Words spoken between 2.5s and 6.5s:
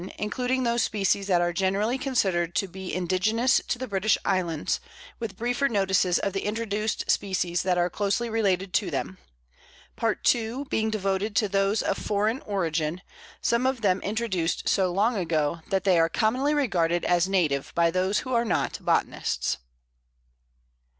to be indigenous to the British Islands, with briefer notices of the